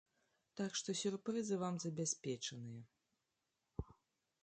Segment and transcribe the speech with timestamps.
[0.59, 2.81] Так што сюрпрызы вам забяспечаныя!